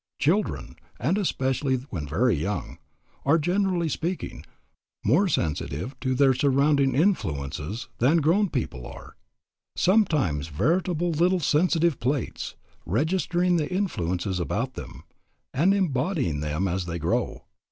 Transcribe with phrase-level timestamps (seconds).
[0.17, 2.79] Children, and especially when very young,
[3.23, 4.43] are, generally speaking,
[5.05, 9.15] more sensitive to their surrounding influences than grown people are.
[9.75, 15.03] Some are veritable little sensitive plates, registering the influences about them,
[15.53, 17.43] and embodying them as they grow.